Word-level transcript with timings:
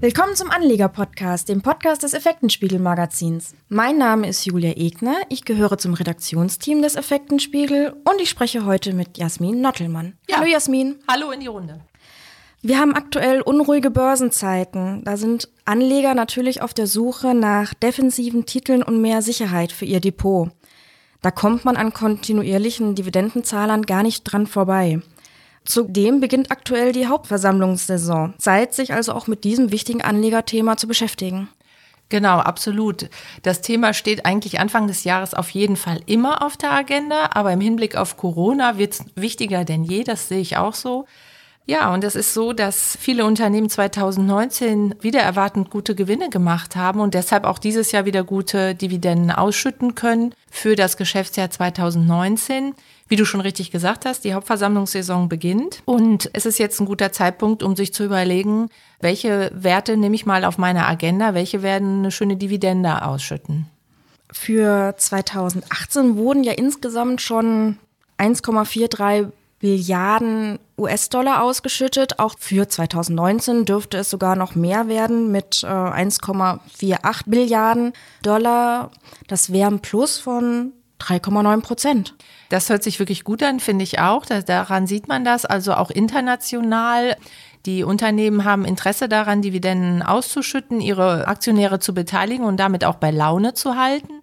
Willkommen 0.00 0.36
zum 0.36 0.52
Anleger-Podcast, 0.52 1.48
dem 1.48 1.60
Podcast 1.60 2.04
des 2.04 2.14
Effektenspiegel-Magazins. 2.14 3.56
Mein 3.68 3.98
Name 3.98 4.28
ist 4.28 4.44
Julia 4.44 4.76
Egner, 4.76 5.16
ich 5.28 5.44
gehöre 5.44 5.76
zum 5.76 5.92
Redaktionsteam 5.92 6.82
des 6.82 6.94
Effektenspiegel 6.94 7.96
und 8.08 8.20
ich 8.20 8.30
spreche 8.30 8.64
heute 8.64 8.94
mit 8.94 9.18
Jasmin 9.18 9.60
Nottelmann. 9.60 10.16
Ja. 10.30 10.36
Hallo 10.36 10.46
Jasmin. 10.46 11.00
Hallo 11.10 11.32
in 11.32 11.40
die 11.40 11.48
Runde. 11.48 11.80
Wir 12.62 12.78
haben 12.78 12.94
aktuell 12.94 13.40
unruhige 13.40 13.90
Börsenzeiten. 13.90 15.02
Da 15.02 15.16
sind 15.16 15.48
Anleger 15.64 16.14
natürlich 16.14 16.62
auf 16.62 16.74
der 16.74 16.86
Suche 16.86 17.34
nach 17.34 17.74
defensiven 17.74 18.46
Titeln 18.46 18.84
und 18.84 19.02
mehr 19.02 19.20
Sicherheit 19.20 19.72
für 19.72 19.84
ihr 19.84 19.98
Depot. 19.98 20.52
Da 21.22 21.32
kommt 21.32 21.64
man 21.64 21.76
an 21.76 21.92
kontinuierlichen 21.92 22.94
Dividendenzahlern 22.94 23.82
gar 23.82 24.04
nicht 24.04 24.22
dran 24.22 24.46
vorbei. 24.46 25.00
Zudem 25.68 26.20
beginnt 26.20 26.50
aktuell 26.50 26.92
die 26.92 27.08
Hauptversammlungssaison. 27.08 28.32
Zeit, 28.38 28.72
sich 28.72 28.94
also 28.94 29.12
auch 29.12 29.26
mit 29.26 29.44
diesem 29.44 29.70
wichtigen 29.70 30.00
Anlegerthema 30.00 30.78
zu 30.78 30.88
beschäftigen. 30.88 31.50
Genau, 32.08 32.38
absolut. 32.38 33.10
Das 33.42 33.60
Thema 33.60 33.92
steht 33.92 34.24
eigentlich 34.24 34.60
Anfang 34.60 34.86
des 34.86 35.04
Jahres 35.04 35.34
auf 35.34 35.50
jeden 35.50 35.76
Fall 35.76 36.00
immer 36.06 36.42
auf 36.42 36.56
der 36.56 36.72
Agenda, 36.72 37.32
aber 37.34 37.52
im 37.52 37.60
Hinblick 37.60 37.96
auf 37.96 38.16
Corona 38.16 38.78
wird 38.78 38.94
es 38.94 39.04
wichtiger 39.14 39.66
denn 39.66 39.84
je, 39.84 40.04
das 40.04 40.28
sehe 40.28 40.40
ich 40.40 40.56
auch 40.56 40.72
so. 40.72 41.04
Ja, 41.70 41.92
und 41.92 42.02
es 42.02 42.14
ist 42.14 42.32
so, 42.32 42.54
dass 42.54 42.96
viele 42.98 43.26
Unternehmen 43.26 43.68
2019 43.68 44.94
wieder 45.02 45.20
erwartend 45.20 45.68
gute 45.68 45.94
Gewinne 45.94 46.30
gemacht 46.30 46.76
haben 46.76 46.98
und 46.98 47.12
deshalb 47.12 47.44
auch 47.44 47.58
dieses 47.58 47.92
Jahr 47.92 48.06
wieder 48.06 48.24
gute 48.24 48.74
Dividenden 48.74 49.30
ausschütten 49.30 49.94
können 49.94 50.34
für 50.50 50.76
das 50.76 50.96
Geschäftsjahr 50.96 51.50
2019. 51.50 52.74
Wie 53.08 53.16
du 53.16 53.26
schon 53.26 53.42
richtig 53.42 53.70
gesagt 53.70 54.06
hast, 54.06 54.24
die 54.24 54.32
Hauptversammlungssaison 54.32 55.28
beginnt 55.28 55.82
und 55.84 56.30
es 56.32 56.46
ist 56.46 56.58
jetzt 56.58 56.80
ein 56.80 56.86
guter 56.86 57.12
Zeitpunkt, 57.12 57.62
um 57.62 57.76
sich 57.76 57.92
zu 57.92 58.02
überlegen, 58.02 58.70
welche 59.00 59.50
Werte 59.54 59.98
nehme 59.98 60.14
ich 60.14 60.24
mal 60.24 60.46
auf 60.46 60.56
meine 60.56 60.86
Agenda, 60.86 61.34
welche 61.34 61.62
werden 61.62 61.98
eine 61.98 62.10
schöne 62.10 62.36
Dividende 62.38 63.02
ausschütten. 63.02 63.66
Für 64.32 64.94
2018 64.96 66.16
wurden 66.16 66.44
ja 66.44 66.52
insgesamt 66.52 67.20
schon 67.20 67.76
1,43 68.18 69.32
Billiarden 69.60 70.58
US-Dollar 70.78 71.42
ausgeschüttet. 71.42 72.18
Auch 72.18 72.34
für 72.38 72.68
2019 72.68 73.64
dürfte 73.64 73.98
es 73.98 74.10
sogar 74.10 74.36
noch 74.36 74.54
mehr 74.54 74.88
werden 74.88 75.32
mit 75.32 75.64
äh, 75.64 75.66
1,48 75.66 77.22
Billiarden 77.26 77.92
Dollar. 78.22 78.90
Das 79.26 79.52
wäre 79.52 79.70
ein 79.70 79.80
Plus 79.80 80.18
von 80.18 80.72
3,9 81.00 81.60
Prozent. 81.60 82.14
Das 82.48 82.70
hört 82.70 82.82
sich 82.82 82.98
wirklich 82.98 83.24
gut 83.24 83.42
an, 83.42 83.60
finde 83.60 83.82
ich 83.82 83.98
auch. 83.98 84.24
Daran 84.26 84.86
sieht 84.86 85.08
man 85.08 85.24
das. 85.24 85.44
Also 85.44 85.74
auch 85.74 85.90
international. 85.90 87.16
Die 87.66 87.82
Unternehmen 87.82 88.44
haben 88.44 88.64
Interesse 88.64 89.08
daran, 89.08 89.42
Dividenden 89.42 90.02
auszuschütten, 90.02 90.80
ihre 90.80 91.26
Aktionäre 91.26 91.80
zu 91.80 91.92
beteiligen 91.92 92.44
und 92.44 92.58
damit 92.58 92.84
auch 92.84 92.94
bei 92.94 93.10
Laune 93.10 93.54
zu 93.54 93.76
halten. 93.76 94.22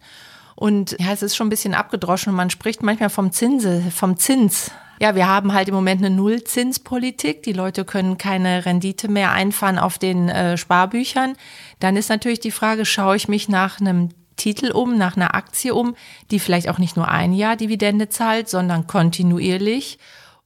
Und 0.56 0.96
ja, 1.00 1.12
es 1.12 1.22
ist 1.22 1.36
schon 1.36 1.48
ein 1.48 1.50
bisschen 1.50 1.74
abgedroschen 1.74 2.34
man 2.34 2.50
spricht 2.50 2.82
manchmal 2.82 3.10
vom 3.10 3.32
Zinse, 3.32 3.84
vom 3.94 4.18
Zins. 4.18 4.72
Ja, 5.00 5.16
wir 5.16 5.28
haben 5.28 5.54
halt 5.54 5.68
im 5.68 5.76
Moment 5.76 6.04
eine 6.04 6.16
Nullzinspolitik. 6.16 7.44
Die 7.44 7.54
Leute 7.54 7.84
können 7.84 8.18
keine 8.18 8.66
Rendite 8.66 9.08
mehr 9.10 9.32
einfahren 9.32 9.78
auf 9.78 9.98
den 9.98 10.30
äh, 10.30 10.58
Sparbüchern. 10.58 11.36
Dann 11.80 11.98
ist 11.98 12.10
natürlich 12.10 12.40
die 12.40 12.52
Frage, 12.52 12.86
schaue 12.86 13.18
ich 13.18 13.28
mich 13.28 13.50
nach 13.50 13.80
einem 13.82 14.10
Titel 14.38 14.72
um, 14.72 14.98
nach 14.98 15.16
einer 15.16 15.36
Aktie 15.36 15.74
um, 15.74 15.96
die 16.32 16.40
vielleicht 16.40 16.70
auch 16.70 16.78
nicht 16.78 16.96
nur 16.96 17.10
ein 17.10 17.34
Jahr 17.34 17.56
Dividende 17.56 18.10
zahlt, 18.10 18.50
sondern 18.50 18.88
kontinuierlich. 18.88 20.00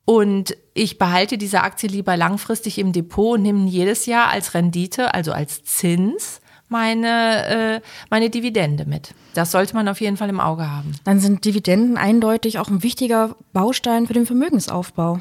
Und 0.06 0.58
ich 0.74 0.98
behalte 0.98 1.38
diese 1.38 1.62
Aktie 1.62 1.88
lieber 1.88 2.18
langfristig 2.18 2.80
im 2.80 2.94
Depot 2.94 3.38
und 3.38 3.44
nehme 3.44 3.68
jedes 3.68 4.08
Jahr 4.08 4.30
als 4.30 4.56
Rendite, 4.56 5.14
also 5.14 5.32
als 5.32 5.64
Zins, 5.64 6.39
meine, 6.70 7.48
äh, 7.78 7.82
meine 8.10 8.30
Dividende 8.30 8.86
mit. 8.86 9.14
Das 9.34 9.52
sollte 9.52 9.76
man 9.76 9.88
auf 9.88 10.02
jeden 10.02 10.18
Fall 10.18 10.30
im 10.30 10.40
Auge 10.40 10.70
haben. 10.70 10.94
Dann 11.04 11.20
sind 11.20 11.46
Dividenden 11.46 11.98
eindeutig 11.98 12.60
auch 12.60 12.70
ein 12.70 12.84
wichtiger 12.84 13.36
Baustein 13.54 14.08
für 14.08 14.14
den 14.14 14.26
Vermögensaufbau. 14.26 15.20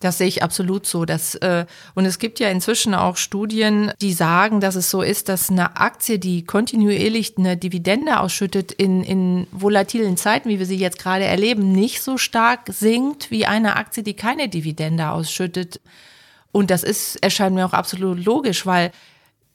Das 0.00 0.18
sehe 0.18 0.28
ich 0.28 0.42
absolut 0.42 0.86
so. 0.86 1.04
Dass, 1.04 1.34
äh, 1.36 1.66
und 1.94 2.04
es 2.04 2.18
gibt 2.18 2.38
ja 2.38 2.48
inzwischen 2.50 2.94
auch 2.94 3.16
Studien, 3.16 3.92
die 4.00 4.12
sagen, 4.12 4.60
dass 4.60 4.76
es 4.76 4.90
so 4.90 5.02
ist, 5.02 5.28
dass 5.28 5.50
eine 5.50 5.76
Aktie, 5.76 6.18
die 6.18 6.44
kontinuierlich 6.44 7.36
eine 7.36 7.56
Dividende 7.56 8.20
ausschüttet, 8.20 8.70
in, 8.72 9.02
in 9.02 9.48
volatilen 9.50 10.16
Zeiten, 10.16 10.48
wie 10.48 10.58
wir 10.58 10.66
sie 10.66 10.76
jetzt 10.76 11.00
gerade 11.00 11.24
erleben, 11.24 11.72
nicht 11.72 12.02
so 12.02 12.16
stark 12.16 12.68
sinkt 12.68 13.30
wie 13.30 13.46
eine 13.46 13.76
Aktie, 13.76 14.02
die 14.02 14.14
keine 14.14 14.48
Dividende 14.48 15.10
ausschüttet. 15.10 15.80
Und 16.52 16.70
das 16.70 16.82
ist, 16.84 17.16
erscheint 17.16 17.54
mir 17.54 17.66
auch 17.66 17.72
absolut 17.72 18.24
logisch, 18.24 18.66
weil 18.66 18.92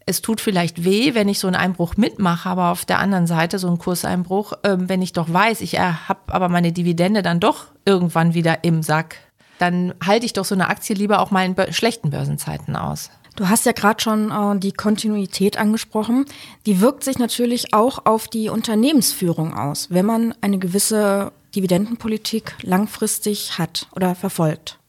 es 0.06 0.22
tut 0.22 0.42
vielleicht 0.42 0.84
weh, 0.84 1.14
wenn 1.14 1.30
ich 1.30 1.40
so 1.40 1.48
einen 1.48 1.56
Einbruch 1.56 1.96
mitmache, 1.98 2.50
aber 2.50 2.72
auf 2.72 2.86
der 2.86 3.00
anderen 3.00 3.28
Seite 3.28 3.60
so 3.60 3.68
einen 3.68 3.78
Kurseinbruch, 3.78 4.54
äh, 4.64 4.78
wenn 4.78 5.02
ich 5.02 5.14
doch 5.14 5.32
weiß, 5.32 5.62
ich 5.62 5.80
habe 5.80 6.20
aber 6.28 6.50
meine 6.50 6.72
Dividende 6.72 7.22
dann 7.22 7.40
doch 7.40 7.66
irgendwann 7.86 8.34
wieder 8.34 8.64
im 8.64 8.84
Sack, 8.84 9.18
dann 9.60 9.94
halte 10.06 10.26
ich 10.26 10.34
doch 10.34 10.46
so 10.46 10.56
eine 10.56 10.68
Aktie 10.68 10.96
lieber 10.96 11.20
auch 11.20 11.32
mal 11.32 11.46
in 11.46 11.74
schlechten 11.74 12.10
Börsenzeiten 12.10 12.76
aus. 12.76 13.10
Du 13.36 13.50
hast 13.50 13.66
ja 13.66 13.72
gerade 13.72 14.02
schon 14.02 14.32
äh, 14.32 14.60
die 14.60 14.74
Kontinuität 14.74 15.58
angesprochen. 15.58 16.26
Die 16.66 16.82
wirkt 16.82 17.04
sich 17.04 17.18
natürlich 17.18 17.74
auch 17.74 18.06
auf 18.06 18.28
die 18.28 18.50
Unternehmensführung 18.50 19.56
aus, 19.56 19.88
wenn 19.90 20.06
man 20.06 20.36
eine 20.42 20.60
gewisse 20.60 21.32
Dividendenpolitik 21.56 22.56
langfristig 22.62 23.58
hat 23.58 23.88
oder 23.96 24.16
verfolgt. 24.16 24.80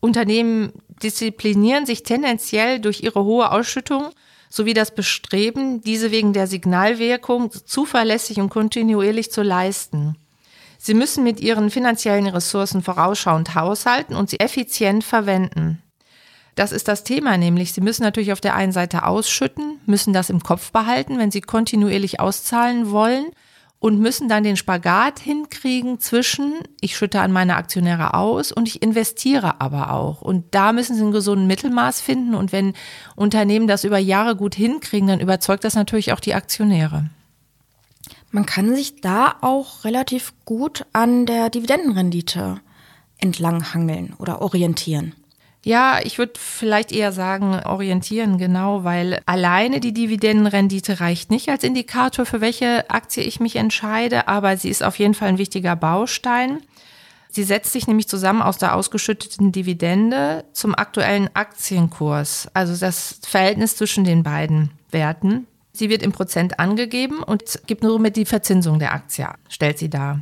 Unternehmen 0.00 0.72
disziplinieren 1.02 1.86
sich 1.86 2.02
tendenziell 2.02 2.80
durch 2.80 3.02
ihre 3.02 3.24
hohe 3.24 3.50
Ausschüttung 3.50 4.10
sowie 4.48 4.74
das 4.74 4.94
Bestreben, 4.94 5.80
diese 5.80 6.10
wegen 6.10 6.32
der 6.32 6.46
Signalwirkung 6.46 7.50
zuverlässig 7.52 8.40
und 8.40 8.50
kontinuierlich 8.50 9.30
zu 9.32 9.42
leisten. 9.42 10.16
Sie 10.78 10.94
müssen 10.94 11.24
mit 11.24 11.40
ihren 11.40 11.70
finanziellen 11.70 12.26
Ressourcen 12.26 12.82
vorausschauend 12.82 13.54
haushalten 13.54 14.14
und 14.14 14.30
sie 14.30 14.40
effizient 14.40 15.04
verwenden. 15.04 15.82
Das 16.54 16.72
ist 16.72 16.88
das 16.88 17.04
Thema, 17.04 17.36
nämlich 17.36 17.74
Sie 17.74 17.82
müssen 17.82 18.02
natürlich 18.02 18.32
auf 18.32 18.40
der 18.40 18.54
einen 18.54 18.72
Seite 18.72 19.04
ausschütten, 19.04 19.78
müssen 19.84 20.14
das 20.14 20.30
im 20.30 20.42
Kopf 20.42 20.72
behalten, 20.72 21.18
wenn 21.18 21.30
Sie 21.30 21.42
kontinuierlich 21.42 22.18
auszahlen 22.18 22.90
wollen 22.90 23.26
und 23.78 24.00
müssen 24.00 24.28
dann 24.28 24.42
den 24.42 24.56
Spagat 24.56 25.18
hinkriegen 25.18 26.00
zwischen, 26.00 26.54
ich 26.80 26.96
schütte 26.96 27.20
an 27.20 27.32
meine 27.32 27.56
Aktionäre 27.56 28.14
aus 28.14 28.50
und 28.50 28.68
ich 28.68 28.82
investiere 28.82 29.60
aber 29.60 29.92
auch. 29.92 30.22
Und 30.22 30.44
da 30.52 30.72
müssen 30.72 30.96
Sie 30.96 31.02
einen 31.02 31.12
gesunden 31.12 31.46
Mittelmaß 31.46 32.00
finden. 32.00 32.34
Und 32.34 32.52
wenn 32.52 32.72
Unternehmen 33.16 33.66
das 33.66 33.84
über 33.84 33.98
Jahre 33.98 34.34
gut 34.34 34.54
hinkriegen, 34.54 35.08
dann 35.08 35.20
überzeugt 35.20 35.64
das 35.64 35.74
natürlich 35.74 36.12
auch 36.12 36.20
die 36.20 36.34
Aktionäre. 36.34 37.10
Man 38.30 38.46
kann 38.46 38.74
sich 38.74 39.00
da 39.00 39.36
auch 39.40 39.84
relativ 39.84 40.32
gut 40.44 40.84
an 40.92 41.26
der 41.26 41.50
Dividendenrendite 41.50 42.60
entlanghangeln 43.18 44.14
oder 44.18 44.42
orientieren. 44.42 45.14
Ja, 45.66 45.98
ich 46.00 46.16
würde 46.18 46.34
vielleicht 46.36 46.92
eher 46.92 47.10
sagen, 47.10 47.58
orientieren, 47.64 48.38
genau, 48.38 48.84
weil 48.84 49.20
alleine 49.26 49.80
die 49.80 49.92
Dividendenrendite 49.92 51.00
reicht 51.00 51.32
nicht 51.32 51.48
als 51.48 51.64
Indikator, 51.64 52.24
für 52.24 52.40
welche 52.40 52.88
Aktie 52.88 53.24
ich 53.24 53.40
mich 53.40 53.56
entscheide, 53.56 54.28
aber 54.28 54.56
sie 54.56 54.68
ist 54.68 54.84
auf 54.84 54.96
jeden 55.00 55.14
Fall 55.14 55.26
ein 55.26 55.38
wichtiger 55.38 55.74
Baustein. 55.74 56.60
Sie 57.28 57.42
setzt 57.42 57.72
sich 57.72 57.88
nämlich 57.88 58.06
zusammen 58.06 58.42
aus 58.42 58.58
der 58.58 58.76
ausgeschütteten 58.76 59.50
Dividende 59.50 60.44
zum 60.52 60.72
aktuellen 60.72 61.30
Aktienkurs, 61.34 62.48
also 62.54 62.76
das 62.76 63.18
Verhältnis 63.26 63.74
zwischen 63.74 64.04
den 64.04 64.22
beiden 64.22 64.70
Werten. 64.92 65.48
Sie 65.72 65.90
wird 65.90 66.04
im 66.04 66.12
Prozent 66.12 66.60
angegeben 66.60 67.24
und 67.24 67.60
gibt 67.66 67.82
nur 67.82 67.98
mit 67.98 68.14
die 68.14 68.24
Verzinsung 68.24 68.78
der 68.78 68.92
Aktie, 68.92 69.26
stellt 69.48 69.78
sie 69.78 69.90
dar. 69.90 70.20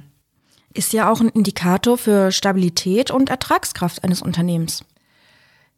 Ist 0.73 0.95
ja 0.95 1.13
auch 1.13 1.21
ein 1.21 1.29
Indikator 1.29 1.99
für 1.99 2.33
Stabilität 2.33 3.11
und 3.11 3.29
Ertragskraft 3.29 4.03
eines 4.05 4.23
Unternehmens. 4.23 4.87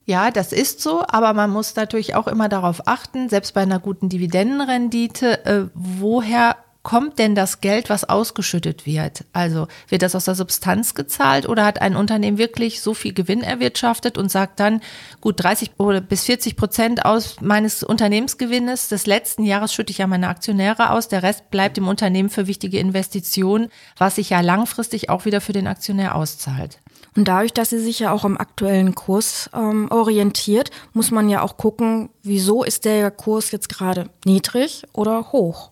Ja, 0.07 0.31
das 0.31 0.53
ist 0.53 0.81
so, 0.81 1.05
aber 1.07 1.33
man 1.33 1.51
muss 1.51 1.75
natürlich 1.75 2.15
auch 2.15 2.29
immer 2.29 2.49
darauf 2.49 2.87
achten, 2.87 3.29
selbst 3.29 3.55
bei 3.55 3.63
einer 3.63 3.81
guten 3.81 4.09
Dividendenrendite, 4.09 5.45
äh, 5.45 5.65
woher 5.75 6.55
kommt 6.85 7.19
denn 7.19 7.35
das 7.35 7.61
Geld, 7.61 7.91
was 7.91 8.09
ausgeschüttet 8.09 8.87
wird? 8.87 9.25
Also 9.33 9.67
wird 9.89 10.03
das 10.03 10.15
aus 10.15 10.27
der 10.27 10.37
Substanz 10.37 10.95
gezahlt 10.95 11.49
oder 11.49 11.65
hat 11.65 11.83
ein 11.83 11.97
Unternehmen 11.97 12.39
wirklich 12.39 12.81
so 12.81 12.95
viel 12.95 13.13
Gewinn 13.13 13.43
erwirtschaftet 13.43 14.17
und 14.17 14.31
sagt 14.31 14.61
dann, 14.61 14.81
gut, 15.21 15.43
30 15.43 15.73
oder 15.79 16.01
bis 16.01 16.23
40 16.23 16.55
Prozent 16.55 17.05
aus 17.05 17.41
meines 17.41 17.83
Unternehmensgewinnes 17.83 18.89
des 18.89 19.07
letzten 19.07 19.43
Jahres 19.43 19.75
schütte 19.75 19.91
ich 19.91 19.99
ja 19.99 20.07
meine 20.07 20.29
Aktionäre 20.29 20.91
aus, 20.91 21.09
der 21.09 21.25
Rest 21.25 21.51
bleibt 21.51 21.77
im 21.79 21.89
Unternehmen 21.89 22.31
für 22.31 22.47
wichtige 22.47 22.79
Investitionen, 22.79 23.71
was 23.99 24.15
sich 24.15 24.31
ja 24.31 24.41
langfristig 24.41 25.11
auch 25.11 25.25
wieder 25.25 25.41
für 25.41 25.53
den 25.53 25.67
Aktionär 25.67 26.15
auszahlt. 26.15 26.79
Und 27.17 27.27
dadurch, 27.27 27.53
dass 27.53 27.71
sie 27.71 27.79
sich 27.79 27.99
ja 27.99 28.13
auch 28.13 28.25
am 28.25 28.37
aktuellen 28.37 28.95
Kurs 28.95 29.49
ähm, 29.55 29.91
orientiert, 29.91 30.71
muss 30.93 31.11
man 31.11 31.31
ja 31.31 31.43
auch 31.43 31.57
gucken, 31.57 32.11
wieso 32.23 32.63
ist 32.63 32.85
der 32.85 33.11
Kurs 33.11 33.51
jetzt 33.51 33.71
gerade 33.71 34.11
niedrig 34.25 34.85
oder 34.93 35.33
hoch. 35.33 35.71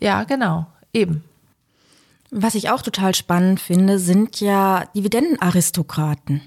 Ja, 0.00 0.24
genau, 0.24 0.66
eben. 0.92 1.24
Was 2.32 2.54
ich 2.54 2.70
auch 2.70 2.82
total 2.82 3.14
spannend 3.14 3.60
finde, 3.60 3.98
sind 3.98 4.40
ja 4.40 4.84
Dividendenaristokraten. 4.94 6.42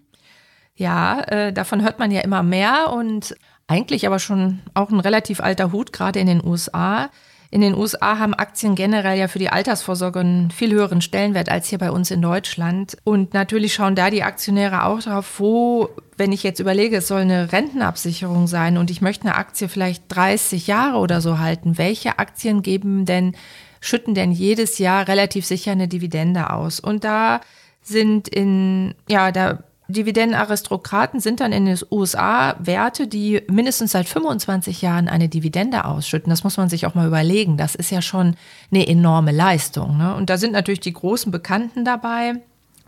Ja, 0.76 1.22
äh, 1.22 1.54
davon 1.54 1.82
hört 1.82 2.00
man 2.00 2.12
ja 2.12 2.22
immer 2.22 2.44
mehr 2.44 2.92
und 2.92 3.36
eigentlich 3.68 4.08
aber 4.08 4.20
schon 4.20 4.62
auch 4.74 4.90
ein 4.90 5.00
relativ 5.00 5.40
alter 5.40 5.72
Hut, 5.72 5.94
gerade 5.94 6.20
in 6.20 6.28
den 6.28 6.44
USA. 6.46 7.10
In 7.54 7.62
den 7.62 7.76
USA 7.76 8.18
haben 8.18 8.34
Aktien 8.34 8.74
generell 8.74 9.16
ja 9.16 9.28
für 9.28 9.38
die 9.38 9.50
Altersvorsorge 9.50 10.22
einen 10.22 10.50
viel 10.50 10.72
höheren 10.72 11.02
Stellenwert 11.02 11.50
als 11.50 11.68
hier 11.68 11.78
bei 11.78 11.92
uns 11.92 12.10
in 12.10 12.20
Deutschland. 12.20 12.98
Und 13.04 13.36
natürlich 13.36 13.76
schauen 13.76 13.94
da 13.94 14.10
die 14.10 14.24
Aktionäre 14.24 14.86
auch 14.86 15.00
darauf, 15.04 15.40
wo, 15.40 15.92
wenn 16.18 16.32
ich 16.32 16.42
jetzt 16.42 16.60
überlege, 16.60 16.98
es 16.98 17.08
soll 17.08 17.22
eine 17.22 17.52
Rentenabsicherung 17.52 18.48
sein 18.48 18.80
und 18.80 18.90
ich 18.90 19.02
möchte 19.02 19.26
eine 19.28 19.36
Aktie 19.36 19.70
vielleicht 19.70 20.06
30 20.08 20.66
Jahre 20.66 20.98
oder 20.98 21.22
so 21.22 21.38
halten, 21.38 21.78
welche 21.78 22.18
Aktien 22.18 22.64
geben 22.64 23.06
denn, 23.06 23.36
schütten 23.82 24.16
denn 24.16 24.32
jedes 24.32 24.80
Jahr 24.80 25.08
relativ 25.08 25.46
sicher 25.46 25.74
eine 25.74 25.88
Dividende 25.88 26.50
aus? 26.50 26.80
Und 26.80 27.04
da 27.04 27.40
sind 27.84 28.30
in, 28.30 28.96
ja, 29.08 29.32
da 29.32 29.60
Dividendenaristokraten 29.88 31.20
sind 31.20 31.40
dann 31.40 31.52
in 31.52 31.66
den 31.66 31.78
USA 31.92 32.56
Werte, 32.60 33.08
die 33.08 33.42
mindestens 33.50 33.92
seit 33.92 34.08
25 34.08 34.82
Jahren 34.82 35.10
eine 35.10 35.28
Dividende 35.28 35.86
ausschütten. 35.86 36.30
Das 36.30 36.44
muss 36.44 36.58
man 36.58 36.70
sich 36.70 36.86
auch 36.86 36.96
mal 36.96 37.08
überlegen. 37.08 37.58
Das 37.58 37.76
ist 37.76 37.92
ja 37.92 38.02
schon 38.02 38.36
eine 38.72 38.88
enorme 38.88 39.32
Leistung. 39.32 39.98
Ne? 39.98 40.16
Und 40.16 40.30
da 40.30 40.38
sind 40.38 40.54
natürlich 40.54 40.80
die 40.80 40.94
großen 40.94 41.32
Bekannten 41.32 41.84
dabei, 41.84 42.36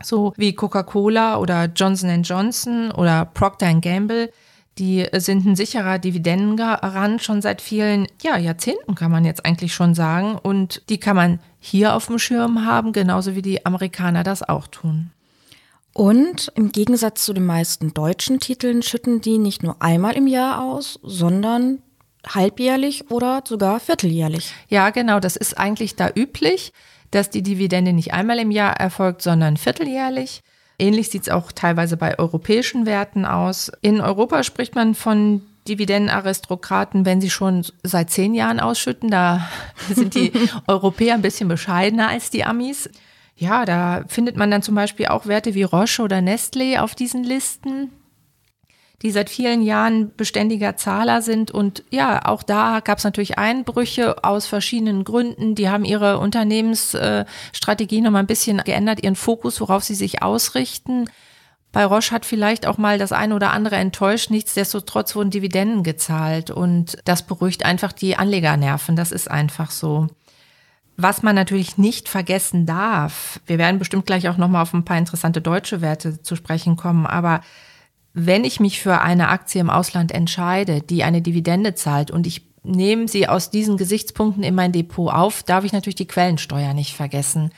so 0.02 0.32
wie 0.36 0.54
Coca-Cola 0.54 1.36
oder 1.38 1.66
Johnson 1.66 2.22
Johnson 2.22 2.90
oder 2.90 3.26
Procter 3.26 3.72
Gamble. 3.74 4.32
Die 4.78 5.06
sind 5.12 5.46
ein 5.46 5.56
sicherer 5.56 5.98
Dividendengarant 5.98 7.22
schon 7.22 7.40
seit 7.40 7.62
vielen 7.62 8.06
ja, 8.22 8.36
Jahrzehnten, 8.36 8.94
kann 8.94 9.10
man 9.10 9.24
jetzt 9.24 9.44
eigentlich 9.44 9.74
schon 9.74 9.94
sagen. 9.94 10.36
Und 10.36 10.82
die 10.90 10.98
kann 10.98 11.16
man 11.16 11.40
hier 11.60 11.94
auf 11.94 12.06
dem 12.06 12.18
Schirm 12.18 12.66
haben, 12.66 12.92
genauso 12.92 13.34
wie 13.34 13.42
die 13.42 13.64
Amerikaner 13.64 14.22
das 14.22 14.42
auch 14.42 14.66
tun. 14.66 15.10
Und 15.96 16.52
im 16.54 16.72
Gegensatz 16.72 17.24
zu 17.24 17.32
den 17.32 17.46
meisten 17.46 17.94
deutschen 17.94 18.38
Titeln 18.38 18.82
schütten 18.82 19.22
die 19.22 19.38
nicht 19.38 19.62
nur 19.62 19.80
einmal 19.80 20.12
im 20.14 20.26
Jahr 20.26 20.62
aus, 20.62 21.00
sondern 21.02 21.78
halbjährlich 22.28 23.10
oder 23.10 23.42
sogar 23.46 23.80
vierteljährlich. 23.80 24.52
Ja, 24.68 24.90
genau, 24.90 25.20
das 25.20 25.36
ist 25.36 25.56
eigentlich 25.56 25.96
da 25.96 26.10
üblich, 26.14 26.74
dass 27.12 27.30
die 27.30 27.42
Dividende 27.42 27.94
nicht 27.94 28.12
einmal 28.12 28.38
im 28.40 28.50
Jahr 28.50 28.76
erfolgt, 28.78 29.22
sondern 29.22 29.56
vierteljährlich. 29.56 30.42
Ähnlich 30.78 31.08
sieht 31.08 31.22
es 31.22 31.28
auch 31.30 31.50
teilweise 31.50 31.96
bei 31.96 32.18
europäischen 32.18 32.84
Werten 32.84 33.24
aus. 33.24 33.72
In 33.80 34.02
Europa 34.02 34.42
spricht 34.42 34.74
man 34.74 34.94
von 34.94 35.40
Dividendenaristokraten, 35.66 37.06
wenn 37.06 37.22
sie 37.22 37.30
schon 37.30 37.64
seit 37.82 38.10
zehn 38.10 38.34
Jahren 38.34 38.60
ausschütten. 38.60 39.10
Da 39.10 39.48
sind 39.94 40.14
die 40.14 40.30
Europäer 40.66 41.14
ein 41.14 41.22
bisschen 41.22 41.48
bescheidener 41.48 42.08
als 42.10 42.28
die 42.28 42.44
Amis. 42.44 42.90
Ja, 43.38 43.66
da 43.66 44.04
findet 44.08 44.36
man 44.36 44.50
dann 44.50 44.62
zum 44.62 44.74
Beispiel 44.74 45.06
auch 45.06 45.26
Werte 45.26 45.54
wie 45.54 45.62
Roche 45.62 46.02
oder 46.02 46.18
Nestlé 46.18 46.80
auf 46.80 46.94
diesen 46.94 47.22
Listen, 47.22 47.92
die 49.02 49.10
seit 49.10 49.28
vielen 49.28 49.60
Jahren 49.60 50.16
beständiger 50.16 50.76
Zahler 50.76 51.20
sind. 51.20 51.50
Und 51.50 51.84
ja, 51.90 52.24
auch 52.24 52.42
da 52.42 52.80
gab 52.80 52.96
es 52.96 53.04
natürlich 53.04 53.36
Einbrüche 53.36 54.24
aus 54.24 54.46
verschiedenen 54.46 55.04
Gründen. 55.04 55.54
Die 55.54 55.68
haben 55.68 55.84
ihre 55.84 56.18
Unternehmensstrategie 56.18 58.00
nochmal 58.00 58.22
ein 58.22 58.26
bisschen 58.26 58.56
geändert, 58.58 59.02
ihren 59.04 59.16
Fokus, 59.16 59.60
worauf 59.60 59.84
sie 59.84 59.94
sich 59.94 60.22
ausrichten. 60.22 61.04
Bei 61.72 61.84
Roche 61.84 62.12
hat 62.12 62.24
vielleicht 62.24 62.66
auch 62.66 62.78
mal 62.78 62.96
das 62.96 63.12
eine 63.12 63.34
oder 63.34 63.52
andere 63.52 63.76
enttäuscht. 63.76 64.30
Nichtsdestotrotz 64.30 65.14
wurden 65.14 65.28
Dividenden 65.28 65.82
gezahlt 65.82 66.50
und 66.50 66.96
das 67.04 67.26
beruhigt 67.26 67.66
einfach 67.66 67.92
die 67.92 68.16
Anlegernerven. 68.16 68.96
Das 68.96 69.12
ist 69.12 69.30
einfach 69.30 69.70
so. 69.70 70.08
Was 70.96 71.22
man 71.22 71.34
natürlich 71.34 71.76
nicht 71.76 72.08
vergessen 72.08 72.64
darf, 72.64 73.40
wir 73.46 73.58
werden 73.58 73.78
bestimmt 73.78 74.06
gleich 74.06 74.28
auch 74.28 74.38
nochmal 74.38 74.62
auf 74.62 74.72
ein 74.72 74.84
paar 74.84 74.96
interessante 74.96 75.42
deutsche 75.42 75.82
Werte 75.82 76.22
zu 76.22 76.36
sprechen 76.36 76.76
kommen, 76.76 77.06
aber 77.06 77.42
wenn 78.14 78.44
ich 78.44 78.60
mich 78.60 78.80
für 78.80 79.02
eine 79.02 79.28
Aktie 79.28 79.60
im 79.60 79.68
Ausland 79.68 80.10
entscheide, 80.10 80.80
die 80.80 81.04
eine 81.04 81.20
Dividende 81.20 81.74
zahlt 81.74 82.10
und 82.10 82.26
ich 82.26 82.46
nehme 82.62 83.08
sie 83.08 83.28
aus 83.28 83.50
diesen 83.50 83.76
Gesichtspunkten 83.76 84.42
in 84.42 84.54
mein 84.54 84.72
Depot 84.72 85.12
auf, 85.12 85.42
darf 85.42 85.64
ich 85.64 85.72
natürlich 85.72 85.96
die 85.96 86.08
Quellensteuer 86.08 86.72
nicht 86.72 86.94
vergessen 86.94 87.50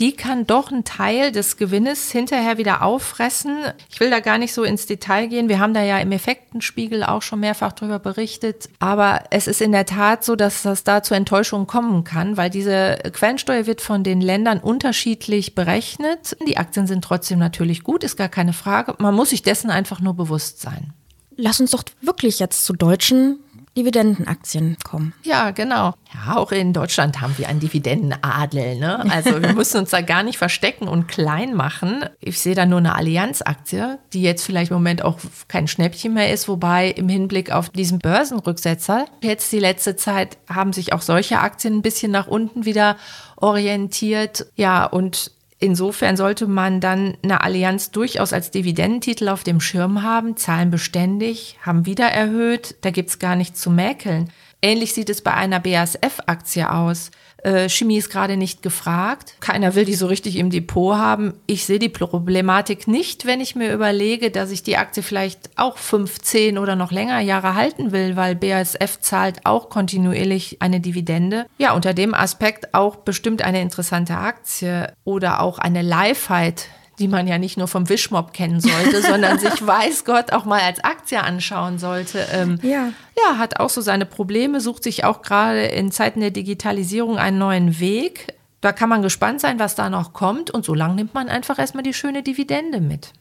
die 0.00 0.12
kann 0.12 0.46
doch 0.46 0.72
einen 0.72 0.84
Teil 0.84 1.30
des 1.30 1.56
Gewinnes 1.56 2.10
hinterher 2.10 2.58
wieder 2.58 2.82
auffressen. 2.82 3.58
Ich 3.90 4.00
will 4.00 4.10
da 4.10 4.20
gar 4.20 4.38
nicht 4.38 4.52
so 4.52 4.64
ins 4.64 4.86
Detail 4.86 5.28
gehen. 5.28 5.48
Wir 5.48 5.60
haben 5.60 5.74
da 5.74 5.82
ja 5.82 5.98
im 5.98 6.10
Effektenspiegel 6.10 7.04
auch 7.04 7.22
schon 7.22 7.40
mehrfach 7.40 7.72
drüber 7.72 7.98
berichtet. 7.98 8.68
Aber 8.80 9.24
es 9.30 9.46
ist 9.46 9.60
in 9.60 9.72
der 9.72 9.86
Tat 9.86 10.24
so, 10.24 10.34
dass 10.34 10.62
das 10.62 10.82
da 10.82 11.02
zu 11.02 11.14
Enttäuschungen 11.14 11.66
kommen 11.66 12.02
kann, 12.02 12.36
weil 12.36 12.50
diese 12.50 12.98
Quellensteuer 13.12 13.66
wird 13.66 13.80
von 13.80 14.02
den 14.02 14.20
Ländern 14.20 14.58
unterschiedlich 14.58 15.54
berechnet. 15.54 16.36
Die 16.46 16.56
Aktien 16.56 16.86
sind 16.86 17.04
trotzdem 17.04 17.38
natürlich 17.38 17.84
gut, 17.84 18.02
ist 18.02 18.16
gar 18.16 18.28
keine 18.28 18.52
Frage. 18.52 18.96
Man 18.98 19.14
muss 19.14 19.30
sich 19.30 19.42
dessen 19.42 19.70
einfach 19.70 20.00
nur 20.00 20.14
bewusst 20.14 20.60
sein. 20.60 20.92
Lass 21.36 21.60
uns 21.60 21.70
doch 21.72 21.84
wirklich 22.00 22.38
jetzt 22.38 22.64
zu 22.64 22.72
deutschen 22.72 23.38
Dividendenaktien 23.76 24.76
kommen. 24.84 25.12
Ja, 25.24 25.50
genau. 25.50 25.94
Ja, 26.14 26.36
auch 26.36 26.52
in 26.52 26.72
Deutschland 26.72 27.20
haben 27.20 27.36
wir 27.38 27.48
einen 27.48 27.60
Dividendenadel. 27.60 28.76
Ne? 28.76 29.04
Also 29.10 29.42
wir 29.42 29.52
müssen 29.54 29.78
uns 29.78 29.90
da 29.90 30.00
gar 30.00 30.22
nicht 30.22 30.38
verstecken 30.38 30.86
und 30.86 31.08
klein 31.08 31.54
machen. 31.54 32.04
Ich 32.20 32.38
sehe 32.38 32.54
da 32.54 32.66
nur 32.66 32.78
eine 32.78 32.94
Allianz-Aktie, 32.94 33.98
die 34.12 34.22
jetzt 34.22 34.44
vielleicht 34.44 34.70
im 34.70 34.76
Moment 34.76 35.02
auch 35.02 35.18
kein 35.48 35.66
Schnäppchen 35.66 36.14
mehr 36.14 36.32
ist, 36.32 36.48
wobei 36.48 36.90
im 36.90 37.08
Hinblick 37.08 37.50
auf 37.50 37.70
diesen 37.70 37.98
Börsenrücksetzer 37.98 39.06
jetzt 39.22 39.50
die 39.52 39.58
letzte 39.58 39.96
Zeit 39.96 40.38
haben 40.48 40.72
sich 40.72 40.92
auch 40.92 41.02
solche 41.02 41.40
Aktien 41.40 41.78
ein 41.78 41.82
bisschen 41.82 42.12
nach 42.12 42.28
unten 42.28 42.64
wieder 42.64 42.96
orientiert. 43.36 44.46
Ja, 44.54 44.84
und 44.86 45.32
Insofern 45.64 46.18
sollte 46.18 46.46
man 46.46 46.82
dann 46.82 47.16
eine 47.22 47.40
Allianz 47.40 47.90
durchaus 47.90 48.34
als 48.34 48.50
Dividendentitel 48.50 49.30
auf 49.30 49.44
dem 49.44 49.62
Schirm 49.62 50.02
haben, 50.02 50.36
zahlen 50.36 50.70
beständig, 50.70 51.56
haben 51.62 51.86
wieder 51.86 52.04
erhöht, 52.04 52.74
da 52.82 52.90
gibt 52.90 53.08
es 53.08 53.18
gar 53.18 53.34
nichts 53.34 53.62
zu 53.62 53.70
mäkeln. 53.70 54.28
Ähnlich 54.64 54.94
sieht 54.94 55.10
es 55.10 55.20
bei 55.20 55.34
einer 55.34 55.60
BASF-Aktie 55.60 56.72
aus. 56.72 57.10
Äh, 57.42 57.68
Chemie 57.68 57.98
ist 57.98 58.08
gerade 58.08 58.38
nicht 58.38 58.62
gefragt. 58.62 59.34
Keiner 59.40 59.74
will 59.74 59.84
die 59.84 59.92
so 59.92 60.06
richtig 60.06 60.36
im 60.36 60.48
Depot 60.48 60.96
haben. 60.96 61.34
Ich 61.46 61.66
sehe 61.66 61.78
die 61.78 61.90
Problematik 61.90 62.88
nicht, 62.88 63.26
wenn 63.26 63.42
ich 63.42 63.54
mir 63.54 63.74
überlege, 63.74 64.30
dass 64.30 64.50
ich 64.50 64.62
die 64.62 64.78
Aktie 64.78 65.02
vielleicht 65.02 65.50
auch 65.56 65.76
fünf, 65.76 66.18
zehn 66.18 66.56
oder 66.56 66.76
noch 66.76 66.92
länger 66.92 67.20
Jahre 67.20 67.54
halten 67.54 67.92
will, 67.92 68.16
weil 68.16 68.36
BASF 68.36 69.00
zahlt 69.00 69.44
auch 69.44 69.68
kontinuierlich 69.68 70.62
eine 70.62 70.80
Dividende. 70.80 71.44
Ja, 71.58 71.74
unter 71.74 71.92
dem 71.92 72.14
Aspekt 72.14 72.72
auch 72.72 72.96
bestimmt 72.96 73.42
eine 73.42 73.60
interessante 73.60 74.16
Aktie 74.16 74.94
oder 75.04 75.42
auch 75.42 75.58
eine 75.58 75.82
Lifeheit 75.82 76.68
die 76.98 77.08
man 77.08 77.26
ja 77.26 77.38
nicht 77.38 77.56
nur 77.56 77.68
vom 77.68 77.88
Wischmob 77.88 78.32
kennen 78.32 78.60
sollte, 78.60 79.02
sondern 79.02 79.38
sich 79.40 79.66
weiß 79.66 80.04
Gott 80.04 80.32
auch 80.32 80.44
mal 80.44 80.60
als 80.60 80.82
Aktie 80.82 81.22
anschauen 81.22 81.78
sollte. 81.78 82.26
Ähm, 82.32 82.58
ja. 82.62 82.90
ja, 83.16 83.38
hat 83.38 83.60
auch 83.60 83.70
so 83.70 83.80
seine 83.80 84.06
Probleme, 84.06 84.60
sucht 84.60 84.84
sich 84.84 85.04
auch 85.04 85.22
gerade 85.22 85.66
in 85.66 85.90
Zeiten 85.90 86.20
der 86.20 86.30
Digitalisierung 86.30 87.18
einen 87.18 87.38
neuen 87.38 87.80
Weg. 87.80 88.34
Da 88.60 88.72
kann 88.72 88.88
man 88.88 89.02
gespannt 89.02 89.40
sein, 89.40 89.58
was 89.58 89.74
da 89.74 89.90
noch 89.90 90.12
kommt. 90.12 90.50
Und 90.50 90.64
so 90.64 90.74
lange 90.74 90.94
nimmt 90.94 91.14
man 91.14 91.28
einfach 91.28 91.58
erstmal 91.58 91.82
die 91.82 91.94
schöne 91.94 92.22
Dividende 92.22 92.80
mit. 92.80 93.12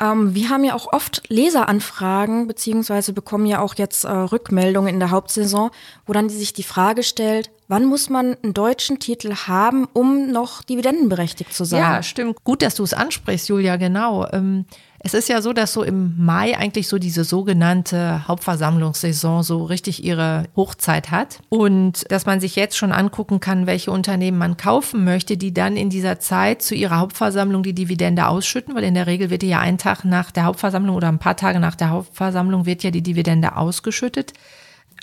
Ähm, 0.00 0.34
wir 0.34 0.48
haben 0.50 0.64
ja 0.64 0.74
auch 0.74 0.92
oft 0.92 1.22
Leseranfragen, 1.28 2.46
beziehungsweise 2.46 3.12
bekommen 3.12 3.46
ja 3.46 3.60
auch 3.60 3.74
jetzt 3.74 4.04
äh, 4.04 4.10
Rückmeldungen 4.10 4.94
in 4.94 5.00
der 5.00 5.10
Hauptsaison, 5.10 5.70
wo 6.06 6.12
dann 6.12 6.28
sich 6.28 6.52
die 6.52 6.62
Frage 6.62 7.02
stellt, 7.02 7.50
wann 7.66 7.84
muss 7.84 8.08
man 8.08 8.36
einen 8.42 8.54
deutschen 8.54 8.98
Titel 8.98 9.34
haben, 9.46 9.86
um 9.92 10.30
noch 10.30 10.62
dividendenberechtigt 10.62 11.52
zu 11.52 11.64
sein? 11.64 11.80
Ja, 11.80 12.02
stimmt. 12.02 12.42
Gut, 12.44 12.62
dass 12.62 12.74
du 12.76 12.84
es 12.84 12.94
ansprichst, 12.94 13.48
Julia, 13.48 13.76
genau. 13.76 14.26
Ähm 14.32 14.66
es 15.00 15.14
ist 15.14 15.28
ja 15.28 15.40
so, 15.40 15.52
dass 15.52 15.72
so 15.72 15.84
im 15.84 16.14
Mai 16.18 16.56
eigentlich 16.58 16.88
so 16.88 16.98
diese 16.98 17.22
sogenannte 17.22 18.26
Hauptversammlungssaison 18.26 19.44
so 19.44 19.64
richtig 19.64 20.02
ihre 20.04 20.44
Hochzeit 20.56 21.12
hat 21.12 21.38
und 21.50 22.10
dass 22.10 22.26
man 22.26 22.40
sich 22.40 22.56
jetzt 22.56 22.76
schon 22.76 22.90
angucken 22.90 23.38
kann, 23.38 23.66
welche 23.66 23.92
Unternehmen 23.92 24.38
man 24.38 24.56
kaufen 24.56 25.04
möchte, 25.04 25.36
die 25.36 25.54
dann 25.54 25.76
in 25.76 25.88
dieser 25.88 26.18
Zeit 26.18 26.62
zu 26.62 26.74
ihrer 26.74 26.98
Hauptversammlung 26.98 27.62
die 27.62 27.74
Dividende 27.74 28.26
ausschütten, 28.26 28.74
weil 28.74 28.84
in 28.84 28.94
der 28.94 29.06
Regel 29.06 29.30
wird 29.30 29.44
ja 29.44 29.60
einen 29.60 29.78
Tag 29.78 30.04
nach 30.04 30.32
der 30.32 30.44
Hauptversammlung 30.44 30.96
oder 30.96 31.08
ein 31.08 31.20
paar 31.20 31.36
Tage 31.36 31.60
nach 31.60 31.76
der 31.76 31.90
Hauptversammlung 31.90 32.66
wird 32.66 32.82
ja 32.82 32.90
die 32.90 33.02
Dividende 33.02 33.56
ausgeschüttet. 33.56 34.32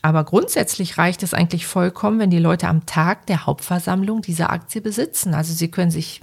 Aber 0.01 0.23
grundsätzlich 0.25 0.97
reicht 0.97 1.23
es 1.23 1.33
eigentlich 1.33 1.65
vollkommen, 1.65 2.19
wenn 2.19 2.29
die 2.29 2.37
Leute 2.39 2.67
am 2.67 2.85
Tag 2.85 3.25
der 3.27 3.45
Hauptversammlung 3.45 4.21
diese 4.21 4.49
Aktie 4.49 4.81
besitzen. 4.81 5.33
Also 5.33 5.53
sie 5.53 5.71
können 5.71 5.89
sich 5.89 6.21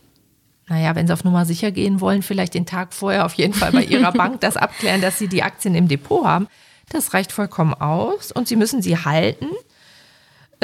naja, 0.73 0.95
wenn 0.95 1.07
Sie 1.07 1.13
auf 1.13 1.23
Nummer 1.23 1.45
sicher 1.45 1.71
gehen 1.71 2.01
wollen, 2.01 2.23
vielleicht 2.23 2.55
den 2.55 2.65
Tag 2.65 2.95
vorher 2.95 3.27
auf 3.27 3.35
jeden 3.35 3.53
Fall 3.53 3.73
bei 3.73 3.85
Ihrer 3.85 4.11
Bank 4.13 4.41
das 4.41 4.57
abklären, 4.57 5.03
dass 5.03 5.19
Sie 5.19 5.29
die 5.29 5.43
Aktien 5.43 5.75
im 5.75 5.87
Depot 5.87 6.25
haben. 6.25 6.49
Das 6.89 7.13
reicht 7.13 7.31
vollkommen 7.31 7.75
aus 7.75 8.33
und 8.33 8.49
Sie 8.49 8.57
müssen 8.57 8.81
sie 8.81 8.97
halten. 8.97 9.49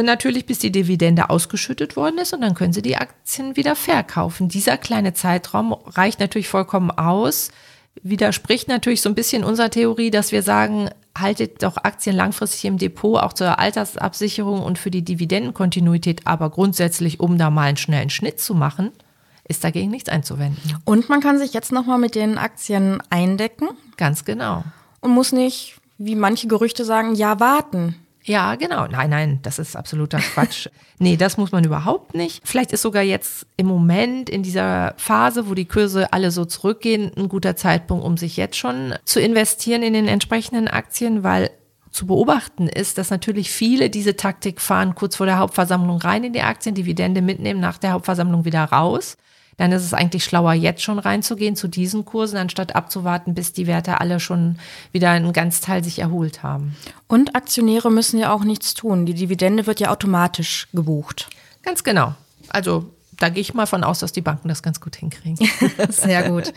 Natürlich, 0.01 0.47
bis 0.47 0.61
die 0.61 0.73
Dividende 0.73 1.29
ausgeschüttet 1.29 1.95
worden 1.95 2.19
ist 2.19 2.33
und 2.33 2.41
dann 2.41 2.55
können 2.55 2.73
Sie 2.73 2.81
die 2.81 2.97
Aktien 2.97 3.57
wieder 3.57 3.77
verkaufen. 3.77 4.49
Dieser 4.49 4.79
kleine 4.79 5.13
Zeitraum 5.13 5.75
reicht 5.75 6.21
natürlich 6.21 6.49
vollkommen 6.49 6.91
aus. 6.91 7.51
Widerspricht 8.03 8.69
natürlich 8.69 9.03
so 9.03 9.11
ein 9.11 9.15
bisschen 9.15 9.45
unserer 9.45 9.71
Theorie, 9.71 10.11
dass 10.11 10.33
wir 10.33 10.43
sagen, 10.43 10.89
haltet 11.19 11.63
doch 11.63 11.77
Aktien 11.77 12.17
langfristig 12.17 12.65
im 12.65 12.79
Depot, 12.79 13.21
auch 13.21 13.35
zur 13.35 13.59
Altersabsicherung 13.59 14.63
und 14.63 14.79
für 14.79 14.91
die 14.91 15.05
Dividendenkontinuität, 15.05 16.27
aber 16.27 16.49
grundsätzlich, 16.49 17.21
um 17.21 17.37
da 17.37 17.51
mal 17.51 17.65
einen 17.65 17.77
schnellen 17.77 18.09
Schnitt 18.09 18.41
zu 18.41 18.55
machen 18.55 18.93
ist 19.49 19.65
dagegen 19.65 19.91
nichts 19.91 20.09
einzuwenden. 20.09 20.79
Und 20.85 21.09
man 21.09 21.21
kann 21.21 21.39
sich 21.39 21.53
jetzt 21.53 21.73
nochmal 21.73 21.99
mit 21.99 22.15
den 22.15 22.39
Aktien 22.39 23.03
eindecken. 23.11 23.69
Ganz 23.97 24.25
genau. 24.25 24.63
Und 25.01 25.11
muss 25.11 25.33
nicht 25.33 25.77
wie 25.99 26.15
manche 26.15 26.47
Gerüchte 26.47 26.85
sagen, 26.85 27.15
ja 27.15 27.41
warten. 27.41 27.97
Ja, 28.29 28.57
genau. 28.57 28.87
Nein, 28.87 29.09
nein, 29.09 29.39
das 29.43 29.59
ist 29.59 29.75
absoluter 29.75 30.19
Quatsch. 30.19 30.69
nee, 30.99 31.17
das 31.17 31.39
muss 31.39 31.51
man 31.51 31.65
überhaupt 31.65 32.15
nicht. 32.15 32.43
Vielleicht 32.45 32.73
ist 32.73 32.83
sogar 32.83 33.03
jetzt 33.03 33.47
im 33.57 33.67
Moment 33.67 34.29
in 34.29 34.43
dieser 34.43 34.95
Phase, 34.99 35.49
wo 35.49 35.55
die 35.55 35.65
Kurse 35.65 36.13
alle 36.13 36.31
so 36.31 36.45
zurückgehen, 36.45 37.11
ein 37.17 37.29
guter 37.31 37.57
Zeitpunkt, 37.57 38.05
um 38.05 38.19
sich 38.19 38.37
jetzt 38.37 38.57
schon 38.57 38.95
zu 39.05 39.19
investieren 39.21 39.83
in 39.83 39.95
den 39.95 40.09
entsprechenden 40.09 40.69
Aktien, 40.69 41.25
weil 41.25 41.51
zu 41.91 42.07
beobachten 42.07 42.69
ist, 42.69 42.99
dass 42.99 43.11
natürlich 43.11 43.51
viele 43.51 43.91
diese 43.91 44.17
Taktik 44.17 44.61
fahren, 44.61 44.95
kurz 44.95 45.17
vor 45.17 45.27
der 45.27 45.39
Hauptversammlung 45.39 45.99
rein 45.99 46.25
in 46.25 46.33
die 46.33 46.43
Aktien, 46.43 46.75
Dividende 46.75 47.23
mitnehmen, 47.23 47.61
nach 47.61 47.79
der 47.79 47.93
Hauptversammlung 47.93 48.45
wieder 48.45 48.65
raus 48.65 49.17
dann 49.59 49.73
ist 49.73 49.85
es 49.85 49.93
eigentlich 49.93 50.25
schlauer, 50.25 50.55
jetzt 50.55 50.83
schon 50.83 51.01
reinzugehen 51.01 51.57
zu 51.57 51.67
diesen 51.67 52.05
Kursen, 52.05 52.39
anstatt 52.39 52.77
abzuwarten, 52.77 53.35
bis 53.35 53.53
die 53.53 53.67
Werte 53.67 54.01
alle 54.01 54.21
schon 54.21 54.57
wieder 54.93 55.11
einen 55.11 55.33
ganz 55.33 55.61
Teil 55.61 55.83
sich 55.83 55.99
erholt 55.99 56.45
haben. 56.45 56.77
Und 57.09 57.35
Aktionäre 57.35 57.91
müssen 57.91 58.21
ja 58.21 58.33
auch 58.33 58.45
nichts 58.45 58.75
tun. 58.75 59.05
Die 59.05 59.15
Dividende 59.15 59.67
wird 59.67 59.81
ja 59.81 59.91
automatisch 59.91 60.69
gebucht. 60.73 61.29
Ganz 61.65 61.83
genau. 61.83 62.15
Also 62.49 62.89
da 63.19 63.31
gehe 63.31 63.41
ich 63.41 63.53
mal 63.53 63.67
von 63.67 63.83
aus, 63.83 63.99
dass 63.99 64.13
die 64.13 64.21
Banken 64.21 64.49
das 64.49 64.63
ganz 64.63 64.81
gut 64.81 64.95
hinkriegen. 64.95 65.37
Sehr 65.89 66.31
gut. 66.31 66.53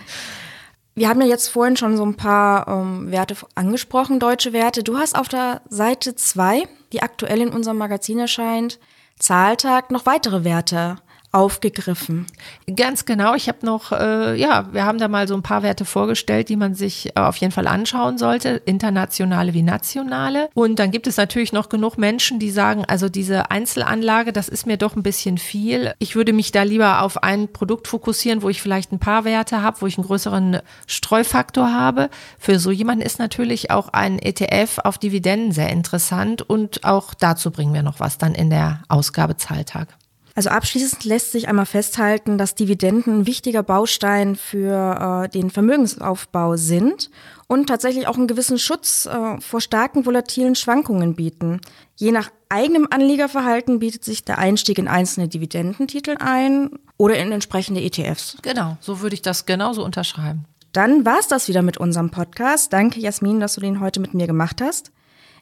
Wir 0.94 1.08
haben 1.08 1.22
ja 1.22 1.28
jetzt 1.28 1.48
vorhin 1.48 1.78
schon 1.78 1.96
so 1.96 2.06
ein 2.06 2.18
paar 2.18 2.68
ähm, 2.68 3.12
Werte 3.12 3.36
angesprochen, 3.56 4.20
deutsche 4.20 4.52
Werte. 4.52 4.84
Du 4.84 4.98
hast 4.98 5.18
auf 5.18 5.30
der 5.30 5.62
Seite 5.70 6.16
2, 6.16 6.68
die 6.92 7.02
aktuell 7.02 7.42
in 7.42 7.50
unserem 7.50 7.78
Magazin 7.78 8.20
erscheint, 8.20 8.80
Zahltag 9.18 9.92
noch 9.92 10.06
weitere 10.06 10.44
Werte 10.44 10.98
aufgegriffen. 11.32 12.28
Ganz 12.76 13.06
genau. 13.06 13.36
Ich 13.36 13.48
habe 13.48 13.66
noch, 13.66 13.92
äh, 13.94 14.36
ja, 14.36 14.68
wir 14.74 14.86
haben 14.86 14.98
da 14.98 15.08
mal 15.08 15.28
so 15.28 15.34
ein 15.34 15.44
paar 15.44 15.64
Werte 15.64 15.86
vorgestellt, 15.86 16.50
die 16.50 16.58
man 16.58 16.76
sich 16.76 17.16
äh, 17.16 17.20
auf 17.20 17.38
jeden 17.38 17.54
Fall 17.54 17.68
anschauen 17.68 18.18
sollte, 18.18 18.62
internationale 18.66 19.54
wie 19.54 19.62
nationale. 19.62 20.50
Und 20.54 20.80
dann 20.80 20.92
gibt 20.92 21.08
es 21.08 21.16
natürlich 21.16 21.54
noch 21.54 21.70
genug 21.70 21.98
Menschen, 21.98 22.40
die 22.40 22.52
sagen, 22.52 22.84
also 22.86 23.08
diese 23.08 23.50
Einzelanlage, 23.50 24.34
das 24.34 24.50
ist 24.50 24.68
mir 24.68 24.78
doch 24.78 24.96
ein 24.96 25.04
bisschen 25.04 25.38
viel. 25.38 25.94
Ich 26.00 26.16
würde 26.16 26.34
mich 26.34 26.52
da 26.52 26.64
lieber 26.64 27.02
auf 27.02 27.24
ein 27.24 27.48
Produkt 27.48 27.88
fokussieren, 27.88 28.42
wo 28.42 28.50
ich 28.50 28.62
vielleicht 28.62 28.92
ein 28.92 29.00
paar 29.00 29.24
Werte 29.24 29.62
habe, 29.62 29.82
wo 29.82 29.88
ich 29.88 29.98
einen 29.98 30.08
größeren 30.08 30.60
Streufaktor 30.86 31.74
habe. 31.74 32.10
Für 32.40 32.60
so 32.60 32.72
jemanden 32.72 33.06
ist 33.06 33.20
natürlich 33.20 33.72
auch 33.72 33.90
ein 33.90 34.20
ETF 34.20 34.80
auf 34.84 34.98
Dividenden 34.98 35.54
sehr 35.54 35.70
interessant 35.70 36.42
und 36.42 36.84
auch 36.84 37.14
dazu 37.14 37.52
bringen 37.52 37.74
wir 37.74 37.84
noch 37.84 38.02
was 38.02 38.18
dann 38.18 38.36
in 38.36 38.50
der 38.50 38.84
Ausgabe 38.90 39.38
Zahltag. 39.38 40.01
Also 40.34 40.50
abschließend 40.50 41.04
lässt 41.04 41.32
sich 41.32 41.48
einmal 41.48 41.66
festhalten, 41.66 42.38
dass 42.38 42.56
Dividenden 42.56 43.20
ein 43.20 43.28
wichtiger 43.28 43.64
Baustein 43.64 44.36
für 44.36 45.26
äh, 45.26 45.30
den 45.30 45.50
Vermögensaufbau 45.50 46.56
sind 46.56 47.10
und 47.48 47.68
tatsächlich 47.68 48.08
auch 48.08 48.16
einen 48.16 48.28
gewissen 48.28 48.58
Schutz 48.58 49.06
äh, 49.08 49.42
vor 49.42 49.60
starken 49.60 50.06
volatilen 50.06 50.56
Schwankungen 50.56 51.16
bieten. 51.16 51.60
Je 51.98 52.12
nach 52.12 52.32
eigenem 52.48 52.88
Anlegerverhalten 52.90 53.80
bietet 53.80 54.06
sich 54.06 54.24
der 54.24 54.38
Einstieg 54.38 54.78
in 54.78 54.88
einzelne 54.88 55.28
Dividendentitel 55.28 56.16
ein 56.20 56.72
oder 56.98 57.18
in 57.18 57.32
entsprechende 57.32 57.82
ETFs. 57.82 58.38
Genau, 58.42 58.78
so 58.80 59.02
würde 59.02 59.16
ich 59.16 59.22
das 59.22 59.46
genauso 59.46 59.84
unterschreiben. 59.84 60.46
Dann 60.72 61.06
war's 61.06 61.28
das 61.28 61.50
wieder 61.50 61.62
mit 61.62 61.78
unserem 61.78 62.12
Podcast. 62.12 62.72
Danke, 62.72 63.02
Jasmin, 63.02 63.42
dass 63.42 63.56
du 63.56 63.62
den 63.62 63.82
heute 63.82 64.00
mit 64.00 64.14
mir 64.14 64.28
gemacht 64.28 64.62
hast. 64.62 64.92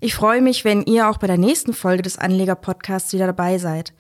Ich 0.02 0.16
freue 0.16 0.42
mich, 0.42 0.66
wenn 0.66 0.84
ihr 0.84 1.10
auch 1.10 1.18
bei 1.18 1.28
der 1.28 1.38
nächsten 1.38 1.74
Folge 1.74 2.02
des 2.02 2.18
Anleger-Podcasts 2.18 3.14
wieder 3.14 3.28
dabei 3.28 3.58
seid. 3.58 3.94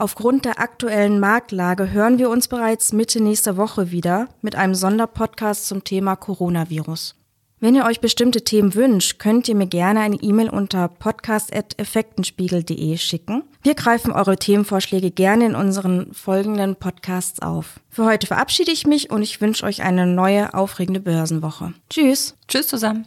Aufgrund 0.00 0.44
der 0.46 0.58
aktuellen 0.60 1.20
Marktlage 1.20 1.90
hören 1.90 2.18
wir 2.18 2.30
uns 2.30 2.48
bereits 2.48 2.94
Mitte 2.94 3.22
nächster 3.22 3.58
Woche 3.58 3.90
wieder 3.90 4.28
mit 4.40 4.56
einem 4.56 4.74
Sonderpodcast 4.74 5.66
zum 5.66 5.84
Thema 5.84 6.16
Coronavirus. 6.16 7.16
Wenn 7.58 7.74
ihr 7.74 7.84
euch 7.84 8.00
bestimmte 8.00 8.42
Themen 8.42 8.74
wünscht, 8.74 9.18
könnt 9.18 9.46
ihr 9.46 9.54
mir 9.54 9.66
gerne 9.66 10.00
eine 10.00 10.16
E-Mail 10.16 10.48
unter 10.48 10.88
podcast.effektenspiegel.de 10.88 12.96
schicken. 12.96 13.42
Wir 13.62 13.74
greifen 13.74 14.12
eure 14.12 14.38
Themenvorschläge 14.38 15.10
gerne 15.10 15.44
in 15.44 15.54
unseren 15.54 16.14
folgenden 16.14 16.76
Podcasts 16.76 17.42
auf. 17.42 17.78
Für 17.90 18.06
heute 18.06 18.26
verabschiede 18.26 18.72
ich 18.72 18.86
mich 18.86 19.10
und 19.10 19.20
ich 19.20 19.42
wünsche 19.42 19.66
euch 19.66 19.82
eine 19.82 20.06
neue, 20.06 20.54
aufregende 20.54 21.00
Börsenwoche. 21.00 21.74
Tschüss. 21.90 22.34
Tschüss 22.48 22.68
zusammen. 22.68 23.06